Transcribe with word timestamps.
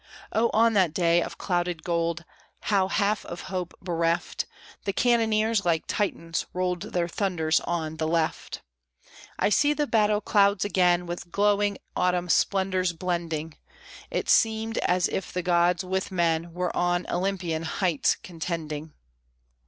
Oh! 0.31 0.49
on 0.51 0.73
that 0.73 0.95
day 0.95 1.21
of 1.21 1.37
clouded 1.37 1.83
gold, 1.83 2.25
How, 2.61 2.87
half 2.87 3.23
of 3.23 3.41
hope 3.41 3.75
bereft, 3.83 4.47
The 4.85 4.93
cannoneers, 4.93 5.63
like 5.63 5.83
Titans, 5.85 6.47
rolled 6.53 6.93
Their 6.93 7.07
thunders 7.07 7.59
on 7.59 7.97
the 7.97 8.07
left! 8.07 8.63
I 9.37 9.49
see 9.49 9.73
the 9.73 9.85
battle 9.85 10.19
clouds 10.19 10.65
again, 10.65 11.05
With 11.05 11.29
glowing 11.31 11.77
autumn 11.95 12.29
splendors 12.29 12.93
blending: 12.93 13.57
It 14.09 14.27
seemed 14.27 14.79
as 14.79 15.07
if 15.07 15.31
the 15.31 15.43
gods 15.43 15.85
with 15.85 16.09
men 16.11 16.51
Were 16.51 16.75
on 16.75 17.05
Olympian 17.07 17.61
heights 17.61 18.15
contending. 18.15 18.93